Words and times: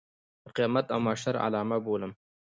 د 0.43 0.45
قیامت 0.55 0.85
او 0.93 0.99
محشر 1.05 1.35
علامه 1.45 1.77
بولم. 1.85 2.11